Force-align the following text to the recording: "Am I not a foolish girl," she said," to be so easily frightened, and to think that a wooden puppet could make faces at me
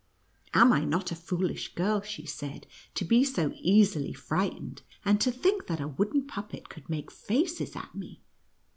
"Am 0.61 0.73
I 0.73 0.83
not 0.83 1.11
a 1.11 1.15
foolish 1.15 1.75
girl," 1.75 2.01
she 2.01 2.25
said," 2.25 2.65
to 2.95 3.05
be 3.05 3.23
so 3.23 3.53
easily 3.57 4.13
frightened, 4.13 4.81
and 5.05 5.21
to 5.21 5.31
think 5.31 5.67
that 5.67 5.79
a 5.79 5.89
wooden 5.89 6.25
puppet 6.25 6.69
could 6.69 6.89
make 6.89 7.11
faces 7.11 7.75
at 7.75 7.93
me 7.93 8.19